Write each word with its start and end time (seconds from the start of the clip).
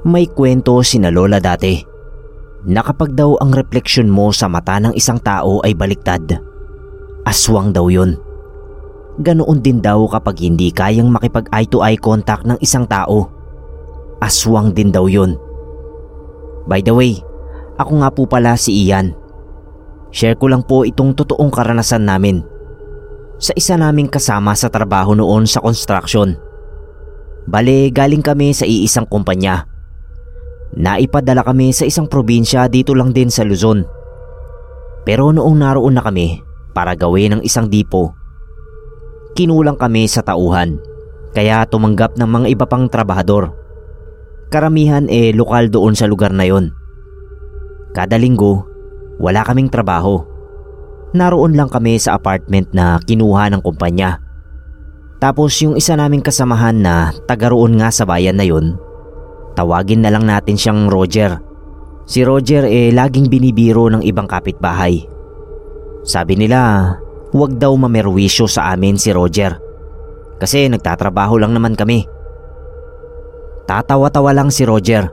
May 0.00 0.32
kwento 0.32 0.80
si 0.80 0.96
na 0.96 1.12
Lola 1.12 1.36
dati 1.36 1.90
na 2.60 2.84
daw 2.84 3.40
ang 3.40 3.56
refleksyon 3.56 4.12
mo 4.12 4.32
sa 4.36 4.44
mata 4.44 4.76
ng 4.76 4.92
isang 4.92 5.16
tao 5.16 5.64
ay 5.64 5.72
baliktad, 5.72 6.40
aswang 7.24 7.72
daw 7.72 7.88
yun. 7.88 8.20
Ganoon 9.20 9.60
din 9.64 9.80
daw 9.80 10.04
kapag 10.08 10.40
hindi 10.44 10.68
kayang 10.72 11.08
makipag 11.08 11.48
eye 11.52 11.68
to 11.68 11.80
eye 11.80 11.96
contact 11.96 12.44
ng 12.44 12.56
isang 12.60 12.84
tao. 12.84 13.28
Aswang 14.20 14.76
din 14.76 14.92
daw 14.92 15.08
yun. 15.08 15.36
By 16.68 16.84
the 16.84 16.92
way, 16.92 17.20
ako 17.80 18.04
nga 18.04 18.10
po 18.12 18.28
pala 18.28 18.56
si 18.60 18.88
Ian. 18.88 19.16
Share 20.12 20.36
ko 20.36 20.52
lang 20.52 20.64
po 20.64 20.84
itong 20.84 21.16
totoong 21.16 21.48
karanasan 21.48 22.04
namin. 22.04 22.44
Sa 23.40 23.56
isa 23.56 23.80
naming 23.80 24.12
kasama 24.12 24.52
sa 24.52 24.68
trabaho 24.68 25.16
noon 25.16 25.48
sa 25.48 25.64
construction. 25.64 26.36
Bale, 27.48 27.88
galing 27.88 28.20
kami 28.20 28.52
sa 28.52 28.68
iisang 28.68 29.08
kumpanya. 29.08 29.69
Naipadala 30.70 31.42
kami 31.42 31.74
sa 31.74 31.82
isang 31.82 32.06
probinsya 32.06 32.70
dito 32.70 32.94
lang 32.94 33.10
din 33.10 33.26
sa 33.26 33.42
Luzon. 33.42 33.82
Pero 35.02 35.34
noong 35.34 35.56
naroon 35.58 35.98
na 35.98 36.02
kami 36.04 36.38
para 36.70 36.94
gawin 36.94 37.38
ng 37.38 37.42
isang 37.42 37.66
dipo, 37.66 38.14
kinulang 39.34 39.74
kami 39.74 40.06
sa 40.06 40.22
tauhan 40.22 40.78
kaya 41.34 41.62
tumanggap 41.66 42.18
ng 42.18 42.26
mga 42.26 42.46
iba 42.54 42.66
pang 42.66 42.86
trabahador. 42.86 43.54
Karamihan 44.50 45.06
eh 45.06 45.30
lokal 45.30 45.70
doon 45.70 45.94
sa 45.94 46.10
lugar 46.10 46.34
na 46.34 46.42
yon. 46.46 46.74
Kada 47.94 48.18
linggo, 48.18 48.66
wala 49.22 49.46
kaming 49.46 49.70
trabaho. 49.70 50.26
Naroon 51.14 51.54
lang 51.58 51.70
kami 51.70 51.98
sa 51.98 52.18
apartment 52.18 52.70
na 52.70 52.98
kinuha 53.02 53.50
ng 53.50 53.62
kumpanya. 53.62 54.22
Tapos 55.22 55.54
yung 55.62 55.74
isa 55.74 55.94
naming 55.98 56.22
kasamahan 56.22 56.78
na 56.78 57.14
taga 57.26 57.50
roon 57.50 57.78
nga 57.78 57.90
sa 57.94 58.06
bayan 58.06 58.38
na 58.38 58.46
yon, 58.46 58.78
tawagin 59.60 60.00
na 60.00 60.08
lang 60.08 60.24
natin 60.24 60.56
siyang 60.56 60.88
Roger. 60.88 61.36
Si 62.08 62.24
Roger 62.24 62.64
eh 62.64 62.88
laging 62.88 63.28
binibiro 63.28 63.92
ng 63.92 64.00
ibang 64.00 64.24
kapitbahay. 64.24 65.04
Sabi 66.00 66.40
nila, 66.40 66.88
huwag 67.36 67.60
daw 67.60 67.76
mamerwisyo 67.76 68.48
sa 68.48 68.72
amin 68.72 68.96
si 68.96 69.12
Roger. 69.12 69.60
Kasi 70.40 70.72
nagtatrabaho 70.72 71.36
lang 71.36 71.52
naman 71.52 71.76
kami. 71.76 72.08
Tatawa-tawa 73.68 74.32
lang 74.32 74.48
si 74.48 74.64
Roger 74.64 75.12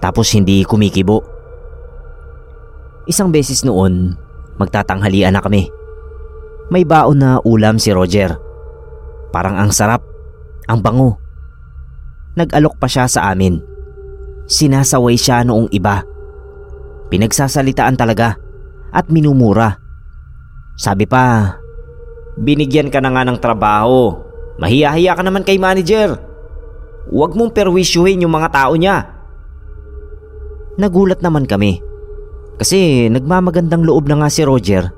tapos 0.00 0.32
hindi 0.32 0.64
kumikibo. 0.64 1.20
Isang 3.04 3.28
beses 3.28 3.60
noon, 3.68 4.16
magtatanghalian 4.56 5.36
na 5.36 5.44
kami. 5.44 5.68
May 6.72 6.88
baon 6.88 7.20
na 7.20 7.36
ulam 7.44 7.76
si 7.76 7.92
Roger. 7.92 8.32
Parang 9.28 9.60
ang 9.60 9.68
sarap, 9.68 10.00
ang 10.72 10.80
bango. 10.80 11.20
Nag-alok 12.40 12.80
pa 12.80 12.88
siya 12.88 13.04
sa 13.04 13.28
amin. 13.28 13.73
Sinasaway 14.44 15.16
siya 15.16 15.42
noong 15.44 15.72
iba. 15.72 16.04
Pinagsasalitaan 17.08 17.96
talaga 17.96 18.36
at 18.92 19.08
minumura. 19.08 19.80
Sabi 20.74 21.08
pa, 21.08 21.56
binigyan 22.36 22.90
ka 22.90 22.98
na 23.00 23.14
nga 23.14 23.22
ng 23.24 23.38
trabaho. 23.40 24.20
Mahiya-hiya 24.60 25.16
ka 25.16 25.22
naman 25.22 25.46
kay 25.46 25.56
manager. 25.56 26.18
Huwag 27.10 27.36
mong 27.36 27.54
perwisyuhin 27.54 28.22
yung 28.22 28.34
mga 28.34 28.52
tao 28.52 28.72
niya. 28.76 29.06
Nagulat 30.76 31.22
naman 31.22 31.46
kami. 31.46 31.78
Kasi 32.58 33.10
nagmamagandang 33.10 33.82
loob 33.82 34.06
na 34.06 34.22
nga 34.22 34.28
si 34.30 34.42
Roger. 34.46 34.90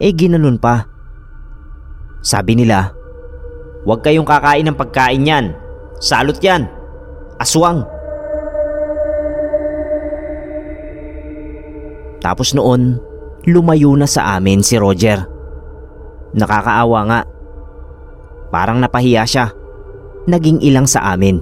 Eh 0.00 0.12
ginanon 0.12 0.56
pa. 0.56 0.88
Sabi 2.20 2.58
nila, 2.58 2.92
Huwag 3.88 4.04
kayong 4.04 4.28
kakain 4.28 4.68
ng 4.68 4.76
pagkain 4.76 5.24
yan. 5.24 5.46
Salot 5.96 6.36
yan. 6.44 6.68
Aswang. 7.40 7.86
Tapos 12.28 12.52
noon, 12.52 13.00
lumayo 13.48 13.96
na 13.96 14.04
sa 14.04 14.36
amin 14.36 14.60
si 14.60 14.76
Roger. 14.76 15.24
Nakakaawa 16.36 17.00
nga. 17.08 17.20
Parang 18.52 18.76
napahiya 18.76 19.24
siya 19.24 19.56
naging 20.28 20.60
ilang 20.60 20.84
sa 20.84 21.16
amin. 21.16 21.40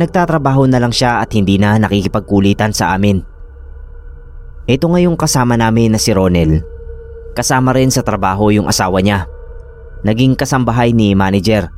Nagtatrabaho 0.00 0.64
na 0.64 0.80
lang 0.80 0.90
siya 0.90 1.20
at 1.20 1.28
hindi 1.36 1.60
na 1.60 1.76
nakikipagkulitan 1.76 2.72
sa 2.72 2.96
amin. 2.96 3.20
Ito 4.64 4.88
ngayong 4.88 5.20
kasama 5.20 5.60
namin 5.60 5.92
na 5.92 6.00
si 6.00 6.16
Ronel. 6.16 6.64
Kasama 7.36 7.76
rin 7.76 7.92
sa 7.92 8.00
trabaho 8.00 8.48
yung 8.48 8.72
asawa 8.72 9.04
niya. 9.04 9.28
Naging 10.00 10.32
kasambahay 10.32 10.96
ni 10.96 11.12
manager. 11.12 11.68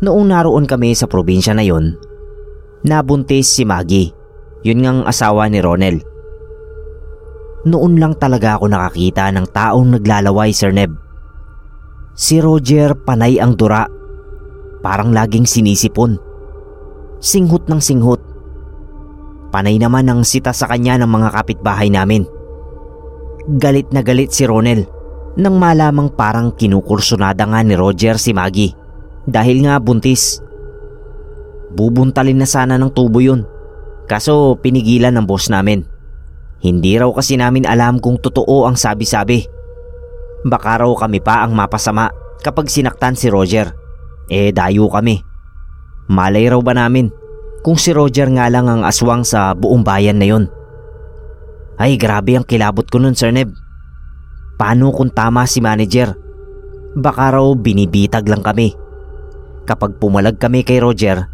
Noong 0.00 0.32
naroon 0.32 0.64
kami 0.64 0.96
sa 0.96 1.04
probinsya 1.04 1.52
na 1.52 1.60
yon, 1.60 2.00
nabuntis 2.88 3.52
si 3.52 3.68
Maggie. 3.68 4.16
Yun 4.64 4.80
ngang 4.80 5.00
asawa 5.04 5.52
ni 5.52 5.60
Ronel. 5.60 6.00
Noon 7.68 8.00
lang 8.00 8.16
talaga 8.16 8.56
ako 8.56 8.72
nakakita 8.72 9.28
ng 9.32 9.46
taong 9.52 10.00
naglalaway, 10.00 10.48
Sir 10.54 10.72
Neb. 10.72 10.96
Si 12.16 12.40
Roger 12.40 12.96
panay 12.96 13.36
ang 13.36 13.56
dura 13.56 13.84
Parang 14.80 15.12
laging 15.12 15.44
sinisipon. 15.44 16.16
Singhot 17.20 17.68
ng 17.68 17.80
singhot. 17.84 18.20
Panay 19.52 19.76
naman 19.76 20.08
ang 20.08 20.24
sita 20.24 20.56
sa 20.56 20.64
kanya 20.64 20.96
ng 20.96 21.10
mga 21.10 21.28
kapitbahay 21.36 21.92
namin. 21.92 22.24
Galit 23.60 23.92
na 23.92 24.00
galit 24.00 24.32
si 24.32 24.48
Ronel 24.48 24.88
nang 25.36 25.60
malamang 25.60 26.10
parang 26.16 26.56
kinukursunada 26.56 27.44
nga 27.44 27.60
ni 27.60 27.76
Roger 27.76 28.16
si 28.16 28.32
Maggie 28.32 28.72
dahil 29.28 29.68
nga 29.68 29.76
buntis. 29.76 30.40
Bubuntalin 31.76 32.40
na 32.40 32.48
sana 32.48 32.80
ng 32.80 32.90
tubo 32.90 33.20
yun 33.20 33.44
kaso 34.08 34.56
pinigilan 34.58 35.12
ng 35.12 35.28
boss 35.28 35.52
namin. 35.52 35.84
Hindi 36.60 37.00
raw 37.00 37.08
kasi 37.08 37.40
namin 37.40 37.64
alam 37.64 37.96
kung 37.96 38.20
totoo 38.20 38.68
ang 38.68 38.76
sabi-sabi. 38.76 39.48
Baka 40.44 40.84
raw 40.84 40.92
kami 40.92 41.24
pa 41.24 41.40
ang 41.44 41.56
mapasama 41.56 42.12
kapag 42.44 42.68
sinaktan 42.68 43.16
si 43.16 43.32
Roger. 43.32 43.72
Eh 44.28 44.52
dayo 44.52 44.92
kami. 44.92 45.24
Malay 46.12 46.52
raw 46.52 46.60
ba 46.60 46.76
namin 46.76 47.08
kung 47.64 47.80
si 47.80 47.96
Roger 47.96 48.28
nga 48.28 48.52
lang 48.52 48.68
ang 48.68 48.84
aswang 48.84 49.24
sa 49.24 49.56
buong 49.56 49.80
bayan 49.80 50.20
na 50.20 50.28
yon. 50.28 50.44
Ay 51.80 51.96
grabe 51.96 52.36
ang 52.36 52.44
kilabot 52.44 52.84
ko 52.84 53.00
nun 53.00 53.16
Sir 53.16 53.32
Neb. 53.32 53.56
Paano 54.60 54.92
kung 54.92 55.08
tama 55.08 55.48
si 55.48 55.64
manager? 55.64 56.12
Baka 56.92 57.40
raw 57.40 57.56
binibitag 57.56 58.28
lang 58.28 58.44
kami. 58.44 58.76
Kapag 59.64 59.96
pumalag 59.96 60.36
kami 60.36 60.60
kay 60.60 60.76
Roger, 60.76 61.24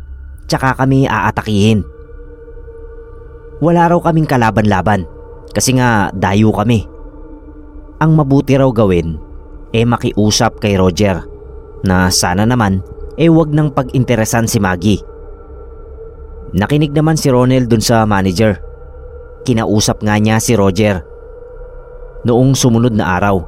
tsaka 0.46 0.78
kami 0.78 1.10
aatakihin. 1.10 1.82
Wala 3.58 3.90
raw 3.90 3.98
kaming 3.98 4.30
kalaban-laban 4.30 5.15
kasi 5.56 5.72
nga 5.80 6.12
dayo 6.12 6.52
kami. 6.52 6.84
Ang 7.96 8.12
mabuti 8.12 8.60
raw 8.60 8.68
gawin, 8.68 9.16
eh 9.72 9.88
makiusap 9.88 10.60
kay 10.60 10.76
Roger 10.76 11.24
na 11.80 12.12
sana 12.12 12.44
naman 12.44 12.84
eh 13.16 13.32
wag 13.32 13.56
nang 13.56 13.72
pag-interesan 13.72 14.44
si 14.44 14.60
Maggie. 14.60 15.00
Nakinig 16.52 16.92
naman 16.92 17.16
si 17.16 17.32
Ronel 17.32 17.64
dun 17.64 17.80
sa 17.80 18.04
manager. 18.04 18.60
Kinausap 19.48 20.04
nga 20.04 20.20
niya 20.20 20.36
si 20.36 20.52
Roger. 20.52 21.00
Noong 22.28 22.52
sumunod 22.52 22.92
na 22.92 23.16
araw, 23.16 23.40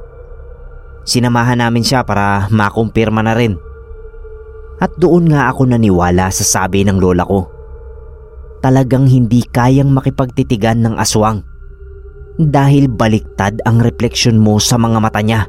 sinamahan 1.05 1.61
namin 1.61 1.85
siya 1.85 2.01
para 2.01 2.49
makumpirma 2.49 3.21
na 3.21 3.37
rin. 3.37 3.53
At 4.81 4.97
doon 4.97 5.29
nga 5.29 5.53
ako 5.53 5.69
naniwala 5.69 6.33
sa 6.33 6.41
sabi 6.41 6.81
ng 6.81 6.97
lola 6.97 7.21
ko. 7.21 7.45
Talagang 8.65 9.05
hindi 9.05 9.45
kayang 9.45 9.93
makipagtitigan 9.93 10.81
ng 10.81 10.95
aswang 10.97 11.45
dahil 12.39 12.87
baliktad 12.87 13.59
ang 13.67 13.83
refleksyon 13.83 14.39
mo 14.39 14.63
sa 14.63 14.79
mga 14.79 14.97
mata 15.03 15.19
niya. 15.19 15.43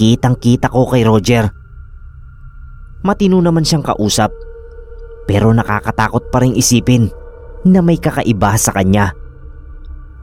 Kitang 0.00 0.40
kita 0.40 0.72
ko 0.72 0.88
kay 0.88 1.04
Roger. 1.04 1.52
Matino 3.04 3.36
naman 3.44 3.68
siyang 3.68 3.84
kausap 3.84 4.32
pero 5.28 5.52
nakakatakot 5.52 6.32
pa 6.32 6.40
rin 6.40 6.56
isipin 6.56 7.12
na 7.68 7.84
may 7.84 8.00
kakaiba 8.00 8.56
sa 8.56 8.72
kanya. 8.72 9.12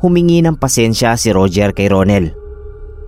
Humingi 0.02 0.42
ng 0.42 0.58
pasensya 0.58 1.14
si 1.14 1.30
Roger 1.30 1.70
kay 1.74 1.90
Ronel. 1.90 2.34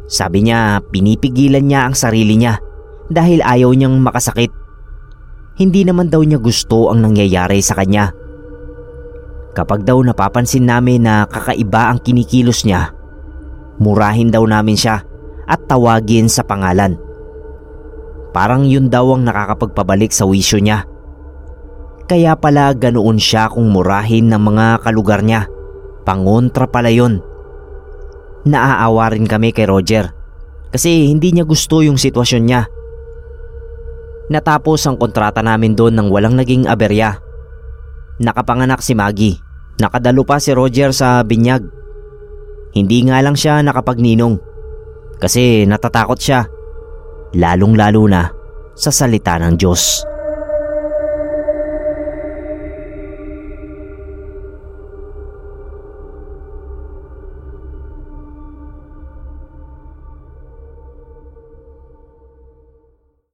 Sabi 0.05 0.45
niya 0.45 0.81
pinipigilan 0.93 1.65
niya 1.65 1.89
ang 1.89 1.97
sarili 1.97 2.37
niya 2.37 2.61
dahil 3.09 3.41
ayaw 3.41 3.73
niyang 3.73 3.97
makasakit. 3.97 4.53
Hindi 5.57 5.81
naman 5.85 6.13
daw 6.13 6.21
niya 6.21 6.37
gusto 6.37 6.93
ang 6.93 7.01
nangyayari 7.01 7.61
sa 7.61 7.73
kanya. 7.73 8.13
Kapag 9.57 9.83
daw 9.83 9.97
napapansin 10.01 10.69
namin 10.69 11.05
na 11.05 11.25
kakaiba 11.25 11.89
ang 11.89 11.99
kinikilos 11.99 12.63
niya, 12.63 12.93
murahin 13.81 14.29
daw 14.29 14.45
namin 14.45 14.77
siya 14.77 15.01
at 15.49 15.65
tawagin 15.65 16.29
sa 16.29 16.45
pangalan. 16.45 16.99
Parang 18.29 18.61
yun 18.61 18.93
daw 18.93 19.17
ang 19.17 19.25
nakakapagpabalik 19.25 20.13
sa 20.13 20.29
wisyo 20.29 20.61
niya. 20.61 20.85
Kaya 22.05 22.37
pala 22.37 22.73
ganoon 22.73 23.17
siya 23.17 23.49
kung 23.49 23.69
murahin 23.69 24.29
ng 24.29 24.41
mga 24.41 24.85
kalugar 24.85 25.25
niya. 25.25 25.49
Pangontra 26.05 26.69
pala 26.69 26.89
yun. 26.93 27.21
Naaawa 28.45 29.13
rin 29.13 29.25
kami 29.29 29.53
kay 29.53 29.69
Roger 29.69 30.13
kasi 30.69 31.09
hindi 31.09 31.33
niya 31.33 31.45
gusto 31.45 31.81
yung 31.81 31.97
sitwasyon 31.97 32.43
niya. 32.45 32.61
Natapos 34.29 34.85
ang 34.85 35.01
kontrata 35.01 35.41
namin 35.41 35.73
doon 35.73 35.97
nang 35.97 36.09
walang 36.13 36.37
naging 36.37 36.69
aberya. 36.69 37.17
Nakapanganak 38.19 38.83
si 38.83 38.91
Maggie. 38.95 39.39
Nakadalo 39.79 40.27
pa 40.27 40.43
si 40.43 40.51
Roger 40.51 40.91
sa 40.91 41.23
binyag. 41.23 41.63
Hindi 42.75 43.07
nga 43.07 43.23
lang 43.23 43.39
siya 43.39 43.63
nakapagninong. 43.63 44.35
Kasi 45.23 45.63
natatakot 45.63 46.19
siya. 46.19 46.43
Lalong 47.35 47.79
lalo 47.79 48.03
na 48.11 48.27
sa 48.75 48.91
salita 48.91 49.39
ng 49.39 49.55
Diyos. 49.55 50.03